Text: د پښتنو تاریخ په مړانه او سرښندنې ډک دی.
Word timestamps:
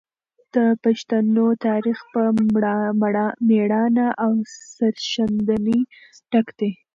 د 0.55 0.57
پښتنو 0.83 1.47
تاریخ 1.67 1.99
په 2.13 2.21
مړانه 3.53 4.07
او 4.23 4.31
سرښندنې 4.75 5.79
ډک 6.31 6.47
دی. 6.59 6.71